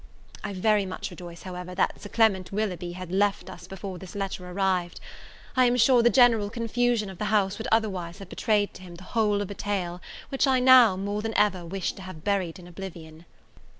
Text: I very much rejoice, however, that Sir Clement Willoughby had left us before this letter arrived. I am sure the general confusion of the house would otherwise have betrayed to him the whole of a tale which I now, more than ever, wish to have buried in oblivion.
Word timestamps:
I 0.43 0.51
very 0.53 0.87
much 0.87 1.11
rejoice, 1.11 1.43
however, 1.43 1.75
that 1.75 2.01
Sir 2.01 2.09
Clement 2.09 2.51
Willoughby 2.51 2.93
had 2.93 3.11
left 3.11 3.51
us 3.51 3.67
before 3.67 3.99
this 3.99 4.15
letter 4.15 4.49
arrived. 4.49 4.99
I 5.55 5.65
am 5.65 5.77
sure 5.77 6.01
the 6.01 6.09
general 6.09 6.49
confusion 6.49 7.07
of 7.07 7.19
the 7.19 7.25
house 7.25 7.59
would 7.59 7.67
otherwise 7.71 8.17
have 8.17 8.27
betrayed 8.29 8.73
to 8.73 8.81
him 8.81 8.95
the 8.95 9.03
whole 9.13 9.43
of 9.43 9.51
a 9.51 9.53
tale 9.53 10.01
which 10.29 10.47
I 10.47 10.59
now, 10.59 10.95
more 10.95 11.21
than 11.21 11.37
ever, 11.37 11.63
wish 11.67 11.93
to 11.93 12.01
have 12.01 12.23
buried 12.23 12.57
in 12.57 12.65
oblivion. 12.65 13.25